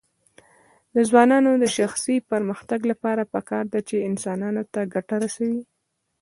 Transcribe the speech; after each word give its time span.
د 0.93 0.95
ځوانانو 1.09 1.51
د 1.63 1.65
شخصي 1.77 2.15
پرمختګ 2.31 2.79
لپاره 2.91 3.29
پکار 3.33 3.65
ده 3.73 3.79
چې 3.89 4.05
انسانانو 4.09 4.63
ته 4.73 4.81
ګټه 4.93 5.15
رسوي. 5.23 5.61